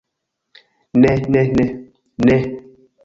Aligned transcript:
Ne 1.01 1.11
ne 1.31 1.41
ne. 1.57 1.65
Ne! 2.25 2.35